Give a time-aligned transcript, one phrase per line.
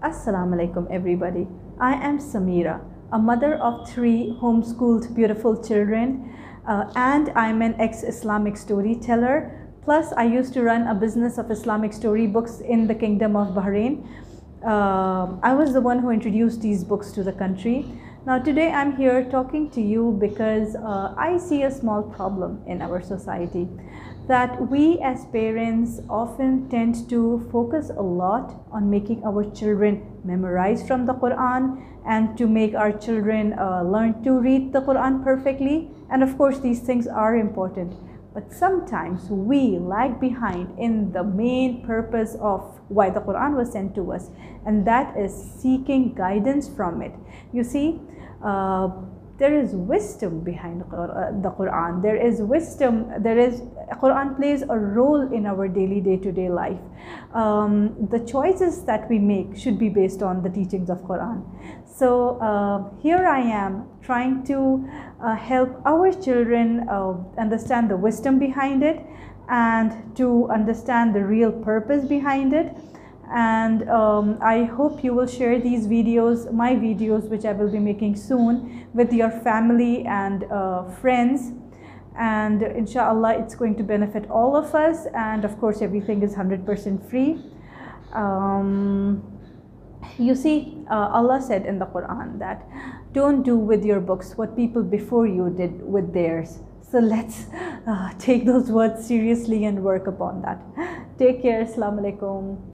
[0.00, 1.48] Assalamu alaikum, everybody.
[1.80, 6.36] I am Samira, a mother of three homeschooled beautiful children,
[6.68, 9.50] uh, and I'm an ex Islamic storyteller.
[9.82, 14.06] Plus, I used to run a business of Islamic storybooks in the Kingdom of Bahrain.
[14.64, 17.84] Uh, I was the one who introduced these books to the country.
[18.28, 22.82] Now, today I'm here talking to you because uh, I see a small problem in
[22.82, 23.66] our society
[24.26, 30.86] that we as parents often tend to focus a lot on making our children memorize
[30.86, 35.88] from the Quran and to make our children uh, learn to read the Quran perfectly.
[36.10, 37.94] And of course, these things are important.
[38.38, 43.96] But sometimes we lag behind in the main purpose of why the Quran was sent
[43.96, 44.30] to us,
[44.64, 47.12] and that is seeking guidance from it.
[47.52, 48.00] You see,
[48.40, 48.90] uh,
[49.38, 52.02] there is wisdom behind uh, the Quran.
[52.02, 53.06] There is wisdom.
[53.20, 53.60] There is
[54.02, 56.80] Quran plays a role in our daily day-to-day life.
[57.34, 61.44] Um, the choices that we make should be based on the teachings of Quran.
[61.86, 64.88] So uh, here I am trying to
[65.22, 69.06] uh, help our children uh, understand the wisdom behind it
[69.48, 72.74] and to understand the real purpose behind it
[73.34, 77.78] and um, I hope you will share these videos, my videos which I will be
[77.78, 81.52] making soon with your family and uh, friends
[82.18, 87.08] and inshallah it's going to benefit all of us and of course everything is 100%
[87.08, 87.40] free.
[88.12, 89.22] Um,
[90.18, 92.66] you see uh, Allah said in the Quran that
[93.12, 96.60] don't do with your books what people before you did with theirs.
[96.90, 97.46] So let's
[97.86, 100.62] uh, take those words seriously and work upon that.
[101.18, 101.64] Take care.
[101.64, 102.58] Assalamu alaikum.